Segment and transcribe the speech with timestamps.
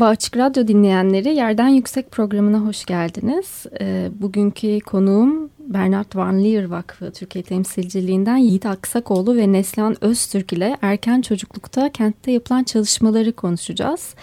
[0.00, 3.66] Merhaba Açık Radyo dinleyenleri, Yerden Yüksek programına hoş geldiniz.
[3.80, 10.76] E, bugünkü konuğum Bernard Van Leer Vakfı Türkiye Temsilciliğinden Yiğit Aksakoğlu ve Neslihan Öztürk ile
[10.82, 14.14] erken çocuklukta kentte yapılan çalışmaları konuşacağız.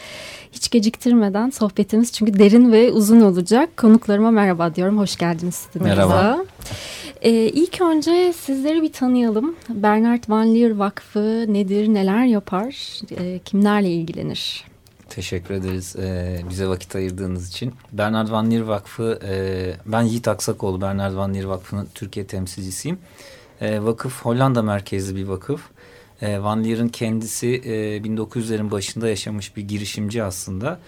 [0.51, 3.77] Hiç geciktirmeden sohbetimiz çünkü derin ve uzun olacak.
[3.77, 5.95] Konuklarıma merhaba diyorum, hoş geldiniz stüdyomuza.
[5.95, 6.45] Merhaba.
[7.21, 9.55] Ee, ilk önce sizleri bir tanıyalım.
[9.69, 14.76] Bernard Van Leer Vakfı nedir, neler yapar, e, kimlerle ilgilenir?
[15.17, 17.73] Teşekkür ederiz e, bize vakit ayırdığınız için.
[17.93, 22.99] Bernard Van Leer Vakfı, e, ben Yiğit Aksakoğlu, Bernard Van Leer Vakfı'nın Türkiye temsilcisiyim.
[23.61, 25.61] E, vakıf Hollanda merkezli bir vakıf.
[26.21, 30.79] E, Van Leer'in kendisi e, 1900'lerin başında yaşamış bir girişimci aslında.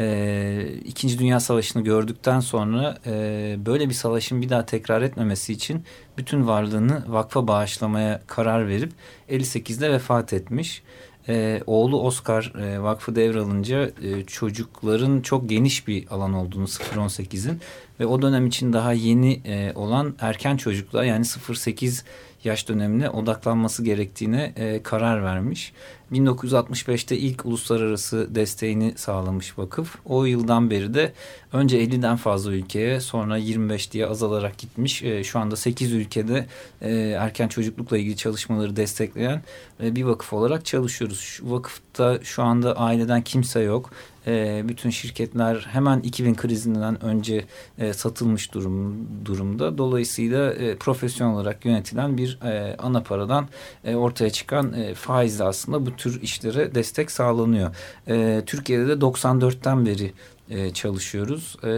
[0.00, 5.84] E, İkinci Dünya Savaşı'nı gördükten sonra e, böyle bir savaşın bir daha tekrar etmemesi için
[6.18, 8.92] bütün varlığını vakfa bağışlamaya karar verip
[9.30, 10.82] 58'de vefat etmiş
[11.28, 17.60] e, oğlu Oscar e, vakfı devralınca e, çocukların çok geniş bir alan olduğunu 0-18'in
[18.00, 22.04] ve o dönem için daha yeni e, olan erken çocuklar yani 0-8
[22.44, 25.72] yaş dönemine odaklanması gerektiğine e, karar vermiş.
[26.12, 29.96] 1965'te ilk uluslararası desteğini sağlamış vakıf.
[30.04, 31.12] O yıldan beri de
[31.52, 35.02] önce 50'den fazla ülkeye sonra 25 diye azalarak gitmiş.
[35.02, 36.46] E, şu anda 8 ülkede
[36.80, 39.42] e, erken çocuklukla ilgili çalışmaları destekleyen
[39.82, 41.20] e, bir vakıf olarak çalışıyoruz.
[41.20, 43.90] Şu vakıfta şu anda aileden kimse yok
[44.26, 47.44] e, bütün şirketler hemen 2000 krizinden önce
[47.78, 49.78] e, satılmış durum durumda.
[49.78, 53.48] Dolayısıyla e, profesyonel olarak yönetilen bir e, ana paradan
[53.84, 57.76] e, ortaya çıkan e, faizle aslında bu tür işlere destek sağlanıyor.
[58.08, 60.12] E, Türkiye'de de 94'ten beri
[60.50, 61.56] e, çalışıyoruz.
[61.64, 61.68] E,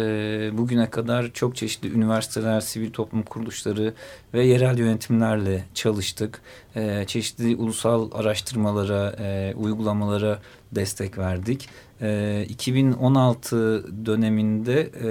[0.59, 3.95] bugüne kadar çok çeşitli üniversiteler, sivil toplum kuruluşları
[4.35, 6.43] ve yerel yönetimlerle çalıştık.
[6.77, 10.39] E, çeşitli ulusal araştırmalara, e, uygulamalara
[10.73, 11.69] destek verdik.
[12.01, 15.11] E, 2016 döneminde e,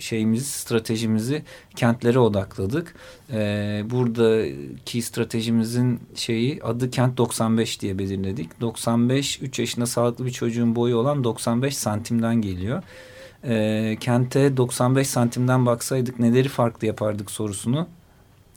[0.00, 1.42] şeyimizi, stratejimizi
[1.76, 2.94] kentlere odakladık.
[3.32, 8.60] E, buradaki stratejimizin şeyi adı Kent 95 diye belirledik.
[8.60, 12.82] 95, 3 yaşında sağlıklı bir çocuğun boyu olan 95 santimden geliyor.
[13.44, 17.86] E, kente 95 santimden baksaydık neleri farklı yapardık sorusunu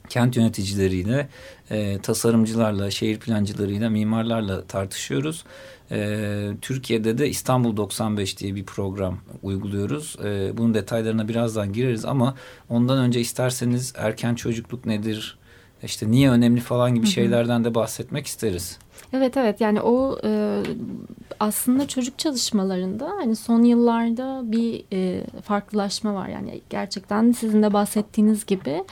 [0.10, 1.28] kent yöneticileriyle,
[1.72, 5.44] e, tasarımcılarla, şehir plancılarıyla, mimarlarla tartışıyoruz.
[5.92, 10.18] E, Türkiye'de de İstanbul 95 diye bir program uyguluyoruz.
[10.24, 12.36] E, bunun detaylarına birazdan gireriz ama
[12.70, 15.38] ondan önce isterseniz erken çocukluk nedir,
[15.84, 18.80] işte niye önemli falan gibi şeylerden de bahsetmek isteriz.
[19.14, 20.64] Evet evet yani o e,
[21.40, 26.28] aslında çocuk çalışmalarında hani son yıllarda bir e, farklılaşma var.
[26.28, 28.84] Yani gerçekten sizin de bahsettiğiniz gibi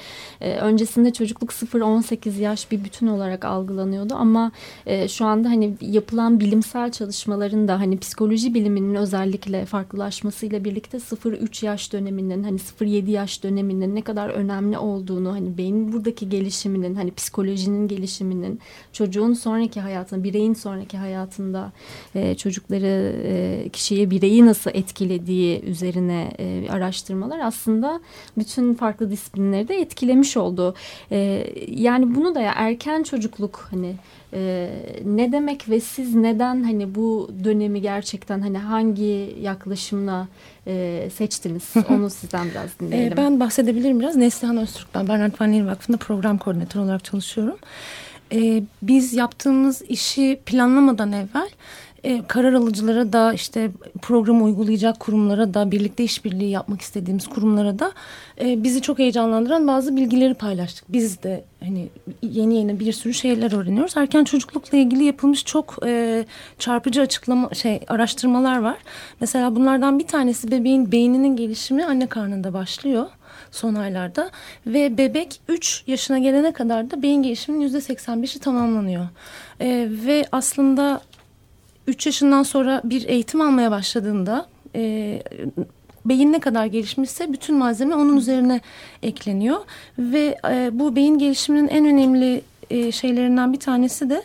[0.41, 4.51] e, öncesinde çocukluk 0-18 yaş bir bütün olarak algılanıyordu ama
[4.85, 11.65] e, şu anda hani yapılan bilimsel çalışmaların da hani psikoloji biliminin özellikle farklılaşmasıyla birlikte 0-3
[11.65, 17.13] yaş döneminin hani 0-7 yaş döneminin ne kadar önemli olduğunu hani beynin buradaki gelişiminin hani
[17.13, 18.59] psikolojinin gelişiminin
[18.93, 19.81] çocuğun sonraki
[20.13, 21.71] hayatında bireyin sonraki hayatında
[22.15, 28.01] e, çocukları e, kişiye bireyi nasıl etkilediği üzerine e, araştırmalar aslında
[28.37, 30.75] bütün farklı disiplinleri de etkilemiş oldu.
[31.11, 33.95] E, yani bunu da ya erken çocukluk hani
[34.33, 34.69] e,
[35.05, 40.27] ne demek ve siz neden hani bu dönemi gerçekten hani hangi yaklaşımla
[40.67, 41.73] e, seçtiniz?
[41.89, 43.17] Onu sizden biraz dinleyelim.
[43.17, 44.15] ben bahsedebilirim biraz.
[44.15, 47.57] Neslihan Öztürk ben Bernard Van Leer Vakfı'nda program koordinatörü olarak çalışıyorum.
[48.33, 51.49] E, biz yaptığımız işi planlamadan evvel
[52.03, 53.71] e, karar alıcılara da işte
[54.01, 57.91] programı uygulayacak kurumlara da birlikte işbirliği yapmak istediğimiz kurumlara da
[58.41, 60.85] e, bizi çok heyecanlandıran bazı bilgileri paylaştık.
[60.89, 61.89] Biz de hani
[62.21, 63.97] yeni yeni bir sürü şeyler öğreniyoruz.
[63.97, 66.25] Erken çocuklukla ilgili yapılmış çok e,
[66.59, 68.77] çarpıcı açıklama şey araştırmalar var.
[69.19, 73.05] Mesela bunlardan bir tanesi bebeğin beyninin gelişimi anne karnında başlıyor
[73.53, 74.31] son aylarda
[74.67, 79.07] ve bebek 3 yaşına gelene kadar da beyin gelişiminin %85'i tamamlanıyor.
[79.59, 81.01] E, ve aslında
[81.87, 84.45] 3 yaşından sonra bir eğitim almaya başladığında
[84.75, 85.23] e,
[86.05, 88.61] beyin ne kadar gelişmişse bütün malzeme onun üzerine
[89.03, 89.59] ekleniyor.
[89.99, 94.23] Ve e, bu beyin gelişiminin en önemli e, şeylerinden bir tanesi de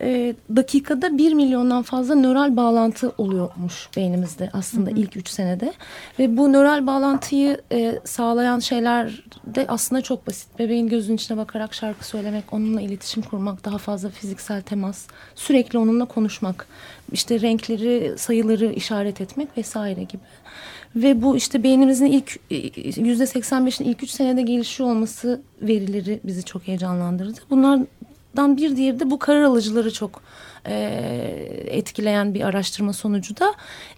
[0.00, 4.98] e, dakikada 1 milyondan fazla nöral bağlantı oluyormuş beynimizde aslında hı hı.
[4.98, 5.72] ilk 3 senede.
[6.18, 10.58] Ve bu nöral bağlantıyı e, sağlayan şeyler de aslında çok basit.
[10.58, 16.04] Bebeğin gözünün içine bakarak şarkı söylemek, onunla iletişim kurmak, daha fazla fiziksel temas, sürekli onunla
[16.04, 16.66] konuşmak,
[17.12, 20.22] işte renkleri, sayıları işaret etmek vesaire gibi.
[20.96, 22.40] Ve bu işte beynimizin ilk
[22.96, 27.40] yüzde 85'in ilk 3 senede gelişiyor olması verileri bizi çok heyecanlandırdı.
[28.36, 30.22] Bunlardan bir diğeri de bu karar alıcıları çok
[30.66, 30.74] e,
[31.66, 33.54] etkileyen bir araştırma sonucu da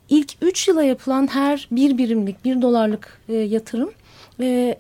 [0.09, 3.91] ilk 3 yıla yapılan her bir birimlik bir dolarlık e, yatırım
[4.41, 4.79] e,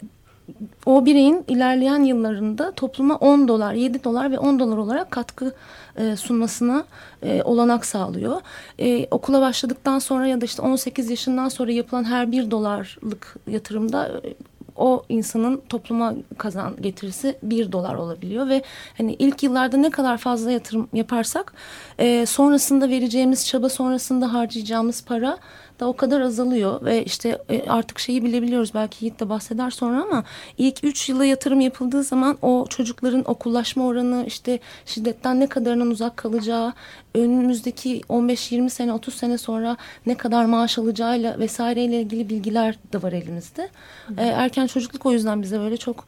[0.86, 5.54] o bireyin ilerleyen yıllarında topluma 10 dolar, 7 dolar ve 10 dolar olarak katkı
[5.96, 6.84] e, sunmasına
[7.22, 8.40] e, olanak sağlıyor.
[8.78, 14.20] E, okula başladıktan sonra ya da işte 18 yaşından sonra yapılan her bir dolarlık yatırımda
[14.80, 18.62] o insanın topluma kazan getirisi bir dolar olabiliyor ve
[18.98, 21.52] hani ilk yıllarda ne kadar fazla yatırım yaparsak
[21.98, 25.38] e, sonrasında vereceğimiz çaba sonrasında harcayacağımız para
[25.80, 30.02] da o kadar azalıyor ve işte e, artık şeyi bilebiliyoruz belki Yiğit de bahseder sonra
[30.02, 30.24] ama
[30.58, 36.16] ilk üç yıla yatırım yapıldığı zaman o çocukların okullaşma oranı işte şiddetten ne kadarının uzak
[36.16, 36.72] kalacağı
[37.14, 43.12] önümüzdeki 15-20 sene 30 sene sonra ne kadar maaş alacağıyla vesaireyle ilgili bilgiler de var
[43.12, 43.68] elimizde.
[44.06, 44.20] Hı hı.
[44.20, 46.04] E, erken çocukluk o yüzden bize böyle çok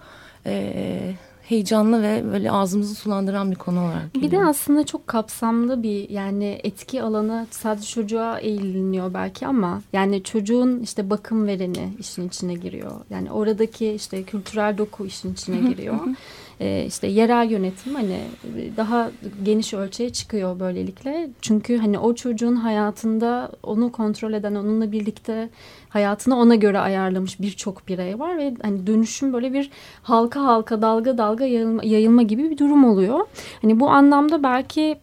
[0.47, 1.15] e,
[1.53, 4.33] heyecanlı ve böyle ağzımızı sulandıran bir konu olarak geliyor.
[4.33, 10.23] Bir de aslında çok kapsamlı bir yani etki alanı sadece çocuğa eğiliniyor belki ama yani
[10.23, 12.93] çocuğun işte bakım vereni işin içine giriyor.
[13.11, 15.99] Yani oradaki işte kültürel doku işin içine giriyor
[16.63, 18.21] e, işte yerel yönetim hani
[18.77, 19.11] daha
[19.43, 21.31] geniş ölçüye çıkıyor böylelikle.
[21.41, 25.49] Çünkü hani o çocuğun hayatında onu kontrol eden, onunla birlikte
[25.89, 29.71] hayatını ona göre ayarlamış birçok birey var ve hani dönüşüm böyle bir
[30.03, 33.21] halka halka dalga dalga yayılma, yayılma gibi bir durum oluyor.
[33.63, 34.99] Hani bu anlamda belki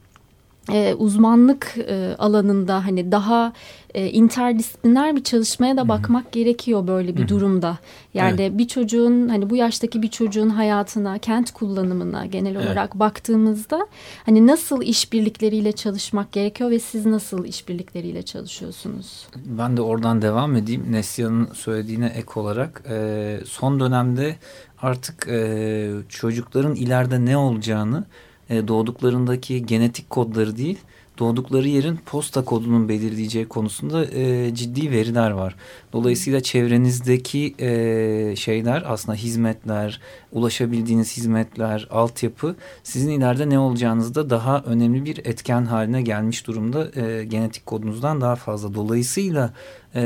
[0.71, 3.53] e, uzmanlık e, alanında hani daha
[3.94, 6.31] e, interdisipliner bir çalışmaya da bakmak Hı-hı.
[6.31, 7.27] gerekiyor böyle bir Hı-hı.
[7.27, 7.77] durumda.
[8.13, 8.57] Yani evet.
[8.57, 12.65] bir çocuğun hani bu yaştaki bir çocuğun hayatına, kent kullanımına genel evet.
[12.65, 13.88] olarak baktığımızda
[14.25, 19.27] hani nasıl işbirlikleriyle çalışmak gerekiyor ve siz nasıl işbirlikleriyle çalışıyorsunuz?
[19.45, 20.85] Ben de oradan devam edeyim.
[20.89, 24.35] Neslihan'ın söylediğine ek olarak e, son dönemde
[24.81, 28.06] artık e, çocukların ileride ne olacağını
[28.50, 30.77] e, doğduklarındaki genetik kodları değil
[31.19, 35.56] doğdukları yerin posta kodunun belirleyeceği konusunda e, ciddi veriler var.
[35.94, 40.01] Dolayısıyla çevrenizdeki e, şeyler aslında hizmetler,
[40.31, 47.25] ulaşabildiğiniz hizmetler, altyapı sizin ileride ne olacağınızda daha önemli bir etken haline gelmiş durumda e,
[47.25, 48.74] genetik kodunuzdan daha fazla.
[48.74, 49.54] Dolayısıyla
[49.95, 50.01] e,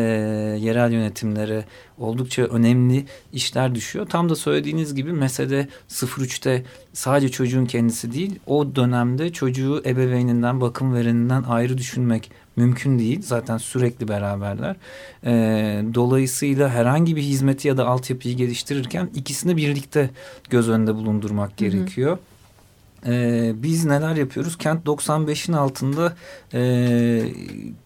[0.59, 1.65] yerel yönetimlere
[1.97, 4.06] oldukça önemli işler düşüyor.
[4.06, 6.63] Tam da söylediğiniz gibi mesele 03'te
[6.94, 13.21] sadece çocuğun kendisi değil o dönemde çocuğu ebeveyninden bakım vereninden ayrı düşünmek mümkün değil.
[13.21, 14.75] Zaten sürekli beraberler.
[15.25, 15.33] E,
[15.94, 20.09] dolayısıyla herhangi bir hizmeti ya da altyapıyı geliştirirken ikisini birlikte
[20.50, 22.12] göz önünde bulundurmak gerekiyor.
[22.12, 22.32] Hı hı.
[23.05, 24.57] Ee, biz neler yapıyoruz?
[24.57, 26.13] Kent 95'in altında
[26.53, 27.23] e,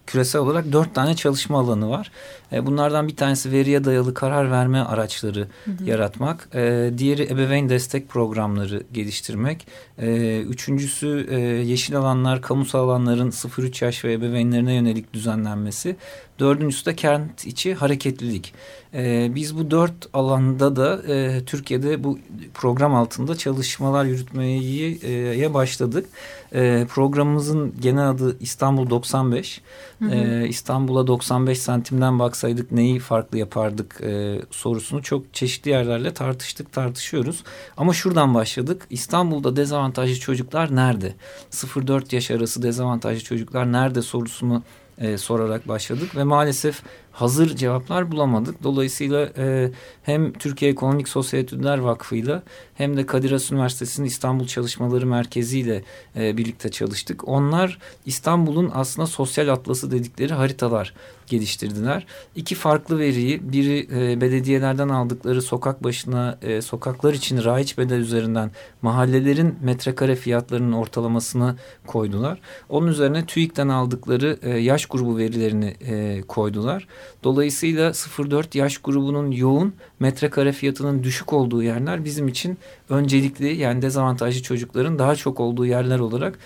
[0.06, 2.10] küresel olarak dört tane çalışma alanı var.
[2.52, 5.84] E, bunlardan bir tanesi veriye dayalı karar verme araçları hı hı.
[5.84, 6.48] yaratmak.
[6.54, 9.66] E, diğeri ebeveyn destek programları geliştirmek.
[9.98, 15.96] E, üçüncüsü e, yeşil alanlar, kamusal alanların 0-3 yaş ve ebeveynlerine yönelik düzenlenmesi.
[16.38, 18.54] Dördüncüsü de kent içi hareketlilik.
[18.94, 22.18] E, biz bu dört alanda da e, Türkiye'de bu
[22.54, 24.98] program altında çalışmalar yürütmeye
[25.44, 26.06] e, başladık.
[26.54, 29.60] E, programımızın genel adı İstanbul 95.
[29.98, 30.14] Hı hı.
[30.14, 37.44] E, İstanbul'a 95 santimden baksaydık neyi farklı yapardık e, sorusunu çok çeşitli yerlerle tartıştık, tartışıyoruz.
[37.76, 38.86] Ama şuradan başladık.
[38.90, 41.14] İstanbul'da dezavantajlı çocuklar nerede?
[41.50, 44.62] 0-4 yaş arası dezavantajlı çocuklar nerede sorusunu
[45.00, 46.82] e, sorarak başladık ve maalesef
[47.18, 48.62] hazır cevaplar bulamadık.
[48.62, 49.70] Dolayısıyla e,
[50.02, 52.42] hem Türkiye Ekonomik Sosyal Etüdler Vakfı'yla
[52.74, 55.82] hem de Kadir Has Üniversitesi'nin İstanbul Çalışmaları Merkezi ile
[56.16, 57.28] e, birlikte çalıştık.
[57.28, 60.94] Onlar İstanbul'un aslında sosyal atlası dedikleri haritalar
[61.28, 62.06] geliştirdiler.
[62.36, 68.50] İki farklı veriyi biri e, belediyelerden aldıkları sokak başına e, sokaklar için raiç bedel üzerinden
[68.82, 71.56] mahallelerin metrekare fiyatlarının ortalamasını
[71.86, 72.40] koydular.
[72.68, 76.86] Onun üzerine TÜİK'ten aldıkları e, yaş grubu verilerini e, koydular.
[77.24, 82.58] Dolayısıyla 0-4 yaş grubunun yoğun metrekare fiyatının düşük olduğu yerler bizim için
[82.90, 86.38] öncelikli yani dezavantajlı çocukların daha çok olduğu yerler olarak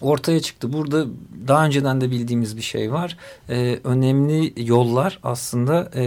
[0.00, 0.72] ortaya çıktı.
[0.72, 1.06] Burada
[1.48, 3.16] daha önceden de bildiğimiz bir şey var.
[3.48, 6.04] Ee, önemli yollar aslında e,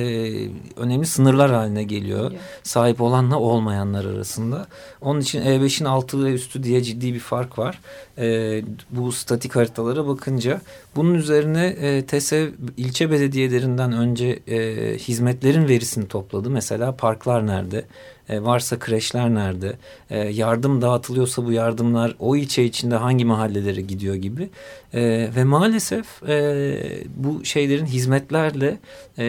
[0.78, 2.04] önemli sınırlar haline geliyor.
[2.04, 2.32] geliyor.
[2.64, 4.68] Sahip olanla olmayanlar arasında.
[5.02, 7.80] Onun için E5'in altı ve üstü diye ciddi bir fark var.
[8.18, 10.62] Ee, bu statik haritalara bakınca
[10.96, 14.58] bunun üzerine e, TESEV ilçe belediyelerinden önce e,
[14.98, 16.50] hizmetlerin verisini topladı.
[16.50, 17.86] Mesela parklar nerede?
[18.30, 19.78] E, varsa kreşler nerede?
[20.10, 24.50] E, yardım dağıtılıyorsa bu yardımlar o ilçe içinde hangi mahallelere gidiyor gibi.
[24.94, 26.76] E, ve maalesef e,
[27.16, 28.80] bu şeylerin hizmetlerle
[29.18, 29.26] e,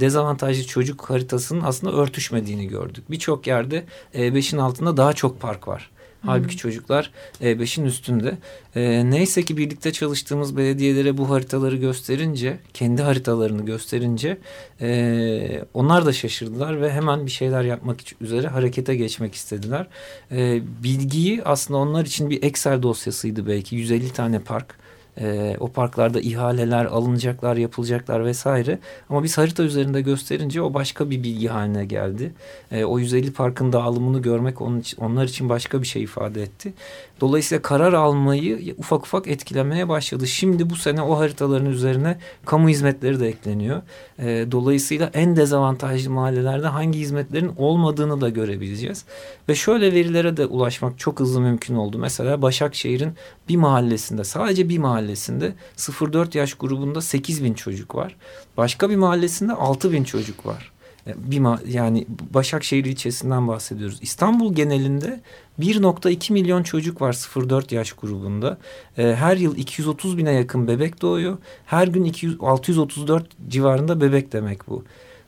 [0.00, 3.04] dezavantajlı çocuk haritasının aslında örtüşmediğini gördük.
[3.10, 3.84] Birçok yerde
[4.14, 5.90] E5'in altında daha çok park var.
[6.26, 8.38] Halbuki çocuklar E5'in üstünde.
[8.76, 14.38] E, neyse ki birlikte çalıştığımız belediyelere bu haritaları gösterince, kendi haritalarını gösterince
[14.80, 19.86] e, onlar da şaşırdılar ve hemen bir şeyler yapmak üzere harekete geçmek istediler.
[20.32, 24.83] E, bilgiyi aslında onlar için bir Excel dosyasıydı belki 150 tane park
[25.20, 28.78] e, o parklarda ihaleler alınacaklar, yapılacaklar vesaire.
[29.10, 32.32] Ama biz harita üzerinde gösterince o başka bir bilgi haline geldi.
[32.70, 36.72] E, o 150 parkın dağılımını görmek onun için, onlar için başka bir şey ifade etti.
[37.20, 40.26] Dolayısıyla karar almayı ufak ufak etkilemeye başladı.
[40.26, 43.82] Şimdi bu sene o haritaların üzerine kamu hizmetleri de ekleniyor.
[44.18, 49.04] E, dolayısıyla en dezavantajlı mahallelerde hangi hizmetlerin olmadığını da görebileceğiz.
[49.48, 51.98] Ve şöyle verilere de ulaşmak çok hızlı mümkün oldu.
[51.98, 53.12] Mesela Başakşehir'in
[53.48, 58.16] bir mahallesinde sadece bir mahallesinde 0-4 yaş grubunda 8 bin çocuk var.
[58.56, 60.72] Başka bir mahallesinde 6 bin çocuk var.
[61.06, 63.98] E, bir yani Başakşehir ilçesinden bahsediyoruz.
[64.02, 65.20] İstanbul genelinde
[65.60, 68.58] 1.2 milyon çocuk var 0-4 yaş grubunda.
[68.98, 71.38] E, her yıl 230 bine yakın bebek doğuyor.
[71.66, 74.84] Her gün 200, 634 civarında bebek demek bu.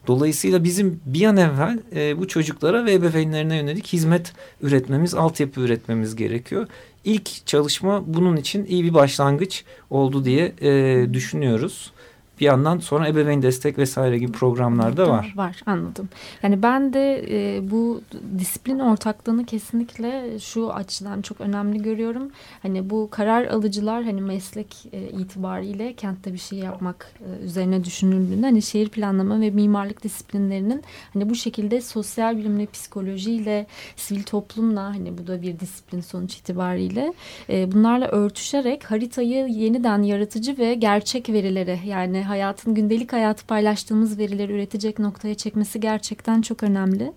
[0.07, 4.33] Dolayısıyla bizim bir an evvel e, bu çocuklara ve ebeveynlerine yönelik hizmet
[4.63, 6.67] üretmemiz, altyapı üretmemiz gerekiyor.
[7.05, 11.93] İlk çalışma bunun için iyi bir başlangıç oldu diye e, düşünüyoruz
[12.41, 15.33] bir yandan sonra ebeveyn destek vesaire gibi programlar da var.
[15.37, 16.09] Var anladım.
[16.43, 18.01] Yani ben de e, bu
[18.39, 22.31] disiplin ortaklığını kesinlikle şu açıdan çok önemli görüyorum.
[22.63, 28.47] Hani bu karar alıcılar hani meslek e, itibariyle kentte bir şey yapmak e, üzerine düşünüldüğünde
[28.47, 33.67] hani şehir planlama ve mimarlık disiplinlerinin hani bu şekilde sosyal bilimle, psikolojiyle,
[33.97, 37.13] sivil toplumla hani bu da bir disiplin sonuç itibariyle
[37.51, 44.53] e, bunlarla örtüşerek haritayı yeniden yaratıcı ve gerçek verilere yani hayatın gündelik hayatı paylaştığımız verileri
[44.53, 47.13] üretecek noktaya çekmesi gerçekten çok önemli.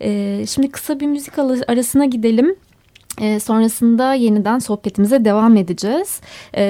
[0.00, 0.48] Evet.
[0.48, 1.38] şimdi kısa bir müzik
[1.68, 2.56] arasına gidelim.
[3.40, 6.20] sonrasında yeniden sohbetimize devam edeceğiz.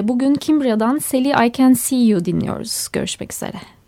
[0.03, 2.89] bugün Kimbria'dan Sally I Can See You dinliyoruz.
[2.93, 3.80] Görüşmek üzere.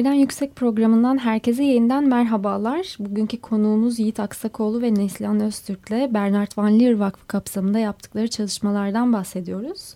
[0.00, 2.96] Yerden Yüksek programından herkese yeniden merhabalar.
[2.98, 9.94] Bugünkü konuğumuz Yiğit Aksakoğlu ve Neslihan Öztürk'le Bernard Van Leer Vakfı kapsamında yaptıkları çalışmalardan bahsediyoruz.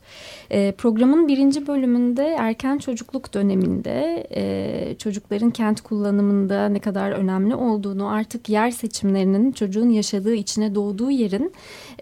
[0.50, 8.08] E, programın birinci bölümünde erken çocukluk döneminde e, çocukların kent kullanımında ne kadar önemli olduğunu
[8.08, 11.52] artık yer seçimlerinin çocuğun yaşadığı içine doğduğu yerin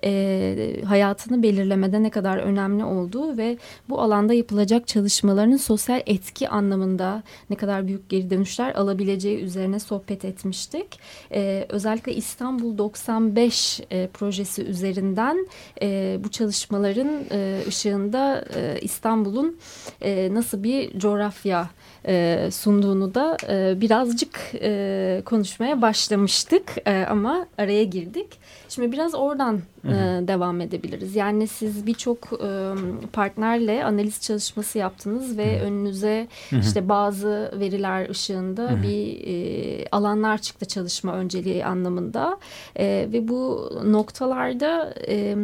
[0.05, 7.23] e, hayatını belirlemede ne kadar önemli olduğu ve bu alanda yapılacak çalışmaların sosyal etki anlamında
[7.51, 11.01] ne kadar büyük geri dönüşler alabileceği üzerine sohbet etmiştik.
[11.33, 15.47] E, özellikle İstanbul 95 e, projesi üzerinden
[15.83, 19.59] e, bu çalışmaların e, ışığında e, İstanbul'un
[20.03, 21.71] e, nasıl bir coğrafya
[22.07, 28.27] e, sunduğunu da e, birazcık e, konuşmaya başlamıştık e, ama araya girdik.
[28.69, 29.91] Şimdi biraz oradan e,
[30.29, 31.17] devam edebiliriz.
[31.17, 32.75] Yani siz birçok e,
[33.13, 35.65] partnerle analiz çalışması yaptınız ve hı.
[35.65, 36.61] önünüze hı hı.
[36.61, 38.83] işte bazı veriler ışığında hı hı.
[38.83, 42.39] bir e, alanlar çıktı çalışma önceliği anlamında
[42.77, 45.37] e, ve bu noktalarda e,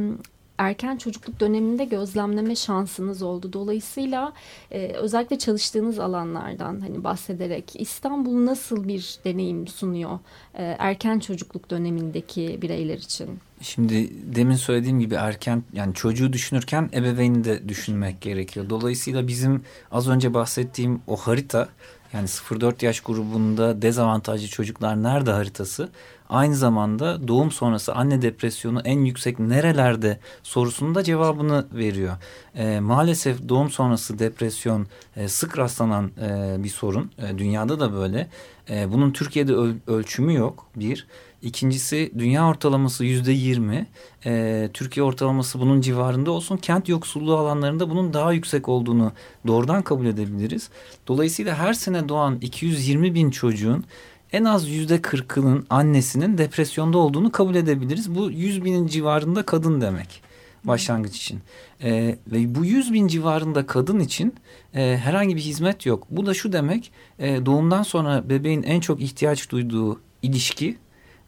[0.59, 3.53] erken çocukluk döneminde gözlemleme şansınız oldu.
[3.53, 4.33] Dolayısıyla
[4.71, 10.19] e, özellikle çalıştığınız alanlardan hani bahsederek İstanbul nasıl bir deneyim sunuyor
[10.55, 13.39] e, erken çocukluk dönemindeki bireyler için?
[13.61, 18.71] Şimdi demin söylediğim gibi erken yani çocuğu düşünürken ebeveyni de düşünmek gerekiyor.
[18.71, 21.69] Dolayısıyla bizim az önce bahsettiğim o harita
[22.13, 25.89] yani 0-4 yaş grubunda dezavantajlı çocuklar nerede haritası
[26.29, 32.17] aynı zamanda doğum sonrası anne depresyonu en yüksek nerelerde sorusunun da cevabını veriyor.
[32.55, 34.87] E, maalesef doğum sonrası depresyon
[35.17, 37.11] e, sık rastlanan e, bir sorun.
[37.19, 38.29] E, dünyada da böyle.
[38.71, 41.07] E, bunun Türkiye'de öl ölçümü yok bir.
[41.43, 43.87] İkincisi dünya ortalaması yüzde yirmi.
[44.27, 46.57] Ee, Türkiye ortalaması bunun civarında olsun.
[46.57, 49.13] Kent yoksulluğu alanlarında bunun daha yüksek olduğunu
[49.47, 50.71] doğrudan kabul edebiliriz.
[51.09, 53.85] Dolayısıyla her sene doğan 220 bin çocuğun
[54.33, 58.15] en az yüzde kırkının annesinin depresyonda olduğunu kabul edebiliriz.
[58.15, 60.23] Bu yüz binin civarında kadın demek
[60.65, 61.41] başlangıç için.
[61.83, 64.35] E, ve bu yüz bin civarında kadın için
[64.75, 66.07] e, herhangi bir hizmet yok.
[66.11, 70.79] Bu da şu demek e, doğumdan sonra bebeğin en çok ihtiyaç duyduğu ilişki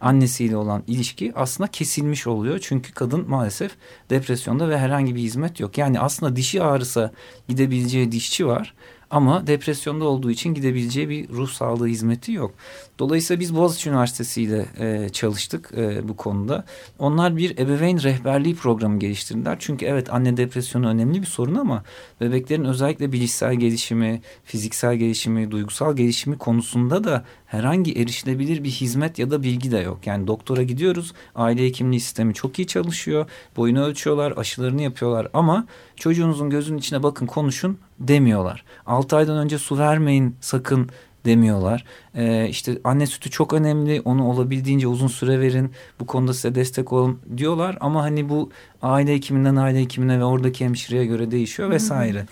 [0.00, 2.58] annesiyle olan ilişki aslında kesilmiş oluyor.
[2.62, 3.76] Çünkü kadın maalesef
[4.10, 5.78] depresyonda ve herhangi bir hizmet yok.
[5.78, 7.12] Yani aslında dişi ağrısa
[7.48, 8.74] gidebileceği dişçi var.
[9.10, 12.54] Ama depresyonda olduğu için gidebileceği bir ruh sağlığı hizmeti yok.
[12.98, 16.64] Dolayısıyla biz Boğaziçi Üniversitesi ile e, çalıştık e, bu konuda.
[16.98, 19.56] Onlar bir ebeveyn rehberliği programı geliştirdiler.
[19.60, 21.84] Çünkü evet anne depresyonu önemli bir sorun ama
[22.20, 29.30] bebeklerin özellikle bilişsel gelişimi, fiziksel gelişimi, duygusal gelişimi konusunda da herhangi erişilebilir bir hizmet ya
[29.30, 30.06] da bilgi de yok.
[30.06, 36.50] Yani doktora gidiyoruz, aile hekimliği sistemi çok iyi çalışıyor, boyunu ölçüyorlar, aşılarını yapıyorlar ama çocuğunuzun
[36.50, 38.64] gözünün içine bakın konuşun demiyorlar.
[38.86, 40.90] 6 aydan önce su vermeyin sakın
[41.24, 41.84] demiyorlar.
[42.14, 46.92] Ee, işte anne sütü çok önemli onu olabildiğince uzun süre verin bu konuda size destek
[46.92, 48.50] olun diyorlar ama hani bu
[48.82, 52.26] aile hekiminden aile hekimine ve oradaki hemşireye göre değişiyor vesaire.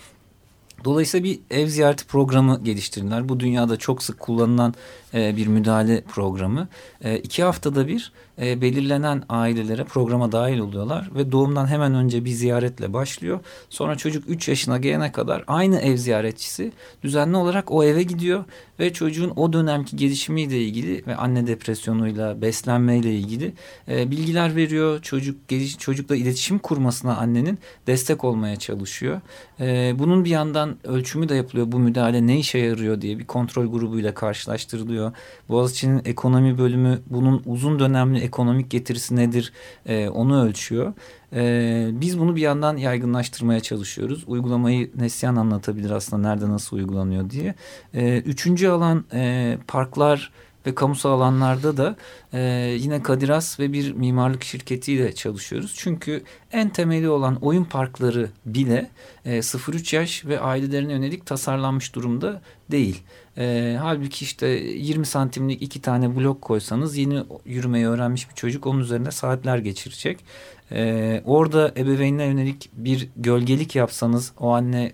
[0.83, 3.29] Dolayısıyla bir ev ziyareti programı geliştirdiler.
[3.29, 4.73] Bu dünyada çok sık kullanılan
[5.13, 6.67] e, bir müdahale programı.
[7.03, 12.31] E, iki haftada bir e, belirlenen ailelere programa dahil oluyorlar ve doğumdan hemen önce bir
[12.31, 13.39] ziyaretle başlıyor.
[13.69, 16.71] Sonra çocuk 3 yaşına gelene kadar aynı ev ziyaretçisi
[17.03, 18.45] düzenli olarak o eve gidiyor
[18.79, 23.53] ve çocuğun o dönemki gelişimiyle ilgili ve anne depresyonuyla beslenmeyle ilgili
[23.87, 25.01] e, bilgiler veriyor.
[25.01, 29.21] Çocuk geliş, çocukla iletişim kurmasına annenin destek olmaya çalışıyor.
[29.59, 31.71] E, bunun bir yandan ölçümü de yapılıyor.
[31.71, 35.11] Bu müdahale ne işe yarıyor diye bir kontrol grubuyla karşılaştırılıyor.
[35.49, 39.53] Boğaziçi'nin ekonomi bölümü bunun uzun dönemli ekonomik getirisi nedir
[39.85, 40.93] e, onu ölçüyor.
[41.33, 44.23] E, biz bunu bir yandan yaygınlaştırmaya çalışıyoruz.
[44.27, 47.55] Uygulamayı Neslihan anlatabilir aslında nerede nasıl uygulanıyor diye.
[47.93, 50.31] E, üçüncü alan e, parklar
[50.65, 51.95] ve kamusal alanlarda da
[52.33, 52.39] e,
[52.79, 55.73] yine Kadiras ve bir mimarlık şirketiyle çalışıyoruz.
[55.77, 58.89] Çünkü en temeli olan oyun parkları bile
[59.25, 62.41] e, 0-3 yaş ve ailelerine yönelik tasarlanmış durumda
[62.71, 63.03] değil.
[63.37, 68.79] E, halbuki işte 20 santimlik iki tane blok koysanız yeni yürümeyi öğrenmiş bir çocuk onun
[68.79, 70.25] üzerinde saatler geçirecek.
[70.71, 74.91] E, orada ebeveynine yönelik bir gölgelik yapsanız o anne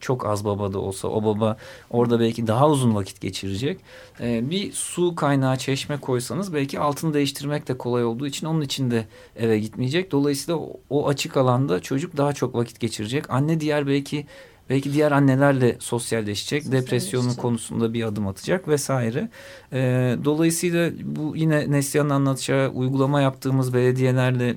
[0.00, 1.56] çok az baba da olsa o baba
[1.90, 3.80] orada belki daha uzun vakit geçirecek.
[4.20, 8.90] Ee, bir su kaynağı çeşme koysanız belki altını değiştirmek de kolay olduğu için onun için
[8.90, 9.04] de
[9.36, 10.12] eve gitmeyecek.
[10.12, 13.30] Dolayısıyla o, o açık alanda çocuk daha çok vakit geçirecek.
[13.30, 14.26] Anne diğer belki
[14.70, 19.28] belki diğer annelerle sosyalleşecek, depresyonun konusunda bir adım atacak vesaire.
[19.72, 24.56] Ee, dolayısıyla bu yine Neslihan'ın anlatacağı uygulama yaptığımız belediyelerle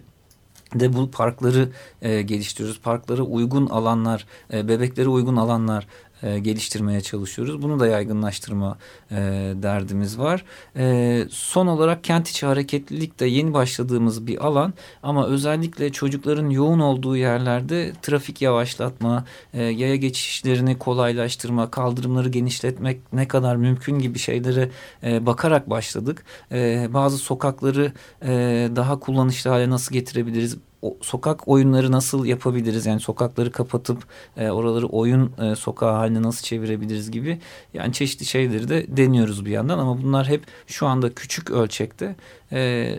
[0.75, 1.69] de bu parkları
[2.01, 2.81] e, geliştiriyoruz.
[2.81, 5.87] Parklara uygun alanlar, e, bebeklere uygun alanlar
[6.23, 7.61] e, geliştirmeye çalışıyoruz.
[7.61, 8.77] Bunu da yaygınlaştırma
[9.11, 9.15] e,
[9.55, 10.45] derdimiz var.
[10.75, 16.79] E, son olarak kent içi hareketlilik de yeni başladığımız bir alan ama özellikle çocukların yoğun
[16.79, 24.69] olduğu yerlerde trafik yavaşlatma, e, yaya geçişlerini kolaylaştırma, kaldırımları genişletmek ne kadar mümkün gibi şeylere
[25.03, 26.25] e, bakarak başladık.
[26.51, 27.91] E, bazı sokakları
[28.23, 28.29] e,
[28.75, 30.57] daha kullanışlı hale nasıl getirebiliriz?
[30.81, 32.85] O, sokak oyunları nasıl yapabiliriz?
[32.85, 34.03] Yani sokakları kapatıp
[34.37, 37.39] e, oraları oyun e, sokağı haline nasıl çevirebiliriz gibi
[37.73, 42.15] yani çeşitli şeyleri de deniyoruz bir yandan ama bunlar hep şu anda küçük ölçekte
[42.51, 42.95] e,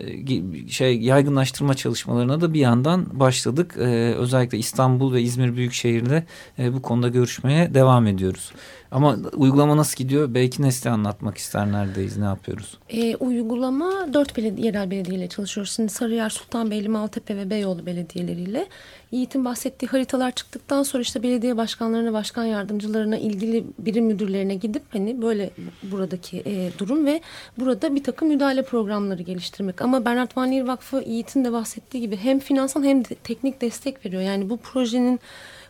[0.69, 3.75] şey yaygınlaştırma çalışmalarına da bir yandan başladık.
[3.77, 6.23] E, özellikle İstanbul ve İzmir Büyükşehir'de
[6.59, 8.51] e, bu konuda görüşmeye devam ediyoruz.
[8.91, 10.33] Ama uygulama nasıl gidiyor?
[10.33, 12.77] Belki Nesli anlatmak ister neredeyiz, ne yapıyoruz?
[12.89, 15.73] E, uygulama dört belediye, yerel belediyeyle çalışıyoruz.
[15.75, 18.67] Şimdi Sarıyer, Sultanbeyli, Maltepe ve Beyoğlu belediyeleriyle.
[19.11, 25.21] Yiğit'in bahsettiği haritalar çıktıktan sonra işte belediye başkanlarına, başkan yardımcılarına, ilgili birim müdürlerine gidip hani
[25.21, 25.49] böyle
[25.83, 27.21] buradaki e, durum ve
[27.57, 29.81] burada bir takım müdahale programları geliştirmek.
[29.81, 34.05] Ama Bernard Van Leer Vakfı Yiğit'in de bahsettiği gibi hem finansal hem de teknik destek
[34.05, 34.21] veriyor.
[34.21, 35.19] Yani bu projenin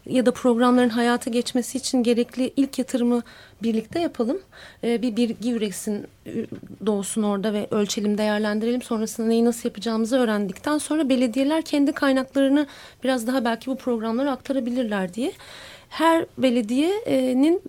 [0.05, 3.23] ya da programların hayata geçmesi için gerekli ilk yatırımı
[3.63, 4.41] birlikte yapalım.
[4.83, 6.07] Ee, bir bilgi üretsin,
[6.85, 8.81] doğsun orada ve ölçelim, değerlendirelim.
[8.81, 12.67] Sonrasında neyi nasıl yapacağımızı öğrendikten sonra belediyeler kendi kaynaklarını
[13.03, 15.31] biraz daha belki bu programlara aktarabilirler diye.
[15.89, 17.61] Her belediyenin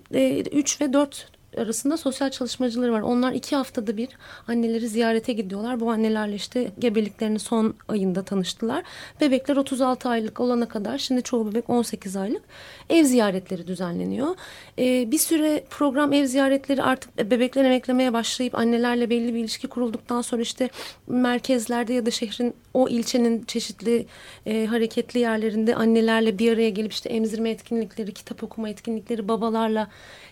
[0.52, 3.00] 3 e, ve 4 arasında sosyal çalışmacıları var.
[3.00, 4.08] Onlar iki haftada bir
[4.48, 5.80] anneleri ziyarete gidiyorlar.
[5.80, 8.82] Bu annelerle işte gebeliklerini son ayında tanıştılar.
[9.20, 12.42] Bebekler 36 aylık olana kadar şimdi çoğu bebek 18 aylık
[12.90, 14.36] ev ziyaretleri düzenleniyor.
[14.78, 20.22] Ee, bir süre program ev ziyaretleri artık bebekler emeklemeye başlayıp annelerle belli bir ilişki kurulduktan
[20.22, 20.70] sonra işte
[21.06, 24.06] merkezlerde ya da şehrin o ilçenin çeşitli
[24.46, 29.88] e, hareketli yerlerinde annelerle bir araya gelip işte emzirme etkinlikleri, kitap okuma etkinlikleri, babalarla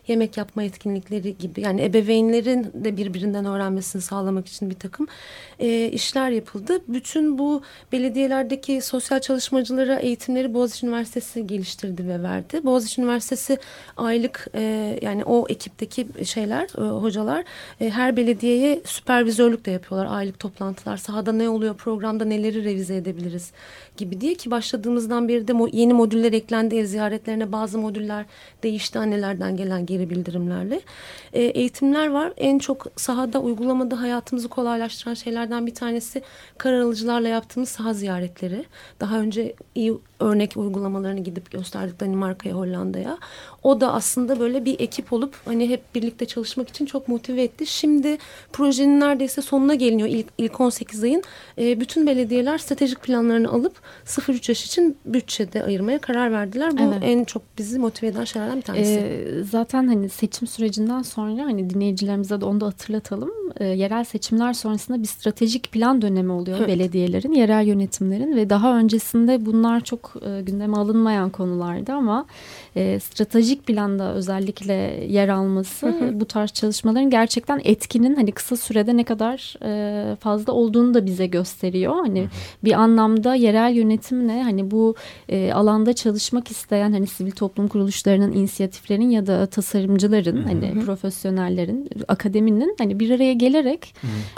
[0.09, 5.07] yemek yapma etkinlikleri gibi yani ebeveynlerin de birbirinden öğrenmesini sağlamak için bir takım
[5.59, 6.83] e, işler yapıldı.
[6.89, 12.61] Bütün bu belediyelerdeki sosyal çalışmacılara eğitimleri Boğaziçi Üniversitesi geliştirdi ve verdi.
[12.65, 13.59] Boğaziçi Üniversitesi
[13.97, 17.45] aylık e, yani o ekipteki şeyler, e, hocalar
[17.81, 20.17] e, her belediyeye süpervizörlük de yapıyorlar.
[20.17, 23.53] Aylık toplantılar, sahada ne oluyor, programda neleri revize edebiliriz
[23.97, 28.27] gibi diye ki başladığımızdan beri de yeni modüller eklendi ev ziyaretlerine bazı modüller
[28.63, 30.81] değişti annelerden gelen geri bildirimlerle.
[31.33, 32.33] E, eğitimler var.
[32.37, 36.23] En çok sahada uygulamada hayatımızı kolaylaştıran şeylerden bir tanesi
[36.59, 38.65] karar alıcılarla yaptığımız saha ziyaretleri.
[39.01, 43.19] Daha önce iyi örnek uygulamalarını gidip gösterdik Danimarka'ya, Hollanda'ya.
[43.63, 47.67] O da aslında böyle bir ekip olup hani hep birlikte çalışmak için çok motive etti.
[47.67, 48.19] Şimdi
[48.53, 51.23] projenin neredeyse sonuna geliniyor ilk, ilk 18 ayın.
[51.59, 56.79] E, bütün belediyeler stratejik planlarını alıp 0-3 yaş için bütçede ayırmaya karar verdiler.
[56.79, 56.99] Bu evet.
[57.03, 58.93] en çok bizi motive eden şeylerden bir tanesi.
[58.93, 63.31] E, zaten hani seçim sürecinden sonra hani dinleyicilerimize de onu da hatırlatalım.
[63.57, 66.69] E, yerel seçimler sonrasında bir stratejik plan dönemi oluyor evet.
[66.69, 72.27] belediyelerin, yerel yönetimlerin ve daha öncesinde bunlar çok e, gündeme alınmayan konulardı ama
[72.77, 74.75] e, stratejik planda özellikle
[75.09, 76.21] yer alması hı hı.
[76.21, 81.27] bu tarz çalışmaların gerçekten etkinin hani kısa sürede ne kadar e, fazla olduğunu da bize
[81.27, 81.95] gösteriyor.
[81.95, 82.29] Hani hı
[82.65, 84.95] bir anlamda yerel yönetimle hani bu
[85.29, 92.75] e, alanda çalışmak isteyen hani sivil toplum kuruluşlarının, inisiyatiflerin ya da tasarımcıların hani profesyonellerin, akademinin
[92.79, 93.95] hani bir araya gelerek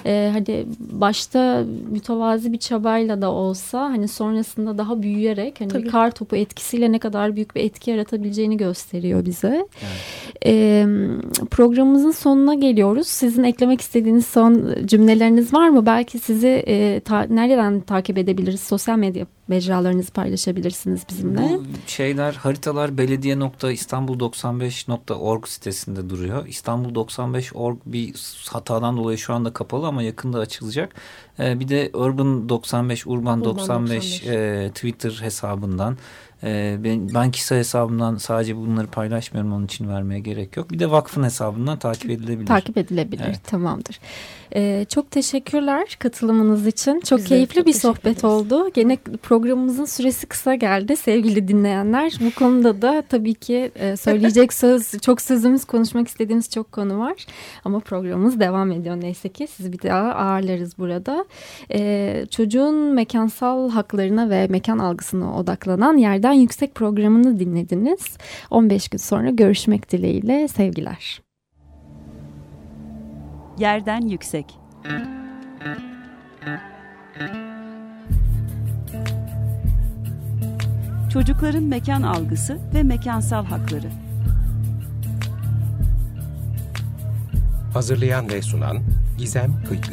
[0.06, 5.84] e, hani başta mütevazi bir çabayla da olsa hani sonrasında daha büyüyerek hani Tabii.
[5.84, 9.66] bir kar topu etkisiyle ne kadar büyük bir etki yaratabileceğini gösteriyor bize.
[9.82, 10.46] Evet.
[10.46, 10.86] E,
[11.50, 13.06] programımızın sonuna geliyoruz.
[13.06, 15.86] Sizin eklemek istediğiniz son cümleleriniz var mı?
[15.86, 18.60] Belki sizi e, ta, nereden takip edebiliriz?
[18.60, 21.40] Sosyal medya mecralarınızı paylaşabilirsiniz bizimle.
[21.40, 26.46] Bu şeyler haritalar belediye.istanbul95.org sitesinde duruyor.
[26.46, 28.14] İstanbul 95.org bir
[28.50, 30.94] hatadan dolayı şu anda kapalı ama yakında açılacak.
[31.38, 34.26] Ee, bir de Urban 95, Urban, Urban 95, 95.
[34.26, 35.96] E, Twitter hesabından
[36.44, 40.70] ee, ben, ben kişisel hesabımdan sadece bunları paylaşmıyorum onun için vermeye gerek yok.
[40.70, 42.46] Bir de vakfın hesabından takip edilebilir.
[42.46, 43.44] Takip edilebilir evet.
[43.44, 43.98] tamamdır.
[44.54, 47.00] Ee, çok teşekkürler katılımınız için.
[47.00, 48.70] Çok Bize keyifli çok bir sohbet oldu.
[48.74, 52.12] Gene programımızın süresi kısa geldi sevgili dinleyenler.
[52.20, 57.26] Bu konuda da tabii ki e, söyleyecek söz, çok sözümüz, konuşmak istediğimiz çok konu var.
[57.64, 59.46] Ama programımız devam ediyor neyse ki.
[59.46, 61.24] Sizi bir daha ağırlarız burada.
[61.72, 68.16] Ee, çocuğun mekansal haklarına ve mekan algısına odaklanan Yerden Güven Yüksek programını dinlediniz.
[68.50, 71.22] 15 gün sonra görüşmek dileğiyle sevgiler.
[73.58, 74.46] Yerden Yüksek
[81.12, 83.90] Çocukların mekan algısı ve mekansal hakları.
[87.74, 88.78] Hazırlayan ve sunan
[89.18, 89.92] Gizem Kıykı.